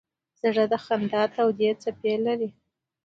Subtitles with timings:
[0.41, 2.49] زړه د خندا تودې څپې لري.